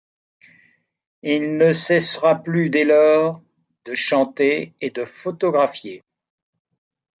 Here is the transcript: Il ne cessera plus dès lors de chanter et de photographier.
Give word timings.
Il 1.21 1.57
ne 1.57 1.73
cessera 1.73 2.33
plus 2.33 2.71
dès 2.71 2.85
lors 2.85 3.39
de 3.85 3.93
chanter 3.93 4.73
et 4.81 4.89
de 4.89 5.05
photographier. 5.05 6.01